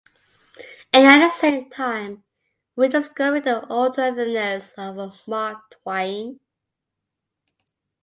[0.93, 2.23] And at the same time
[2.75, 6.39] rediscovering the old earthiness of a Mark Twain.